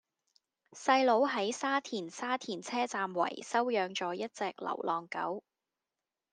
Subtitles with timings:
[0.73, 5.43] 細佬喺沙田沙田車站圍收養左一隻流浪狗